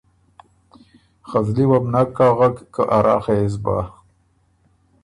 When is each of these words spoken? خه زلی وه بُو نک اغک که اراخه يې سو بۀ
خه 1.27 1.39
زلی 1.45 1.65
وه 1.69 1.77
بُو 1.83 1.87
نک 1.93 2.17
اغک 2.27 2.55
که 2.73 2.81
اراخه 2.97 3.33
يې 3.39 3.47
سو 3.53 3.59
بۀ 3.63 3.77